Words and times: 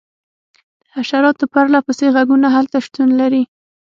د 0.81 0.83
حشراتو 0.95 1.45
پرله 1.53 1.79
پسې 1.87 2.05
غږونه 2.15 2.47
هلته 2.55 2.77
شتون 2.85 3.09
لري 3.21 3.43